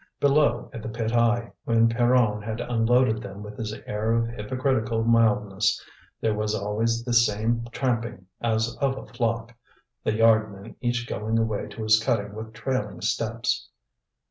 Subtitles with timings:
[0.19, 5.03] Below at the pit eye, when Pierron had unloaded them with his air of hypocritical
[5.03, 5.79] mildness,
[6.19, 9.53] there was always the same tramping as of a flock,
[10.03, 13.69] the yard men each going away to his cutting with trailing steps.